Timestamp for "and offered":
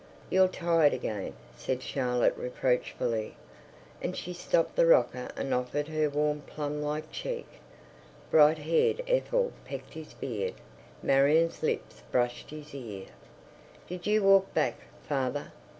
5.37-5.89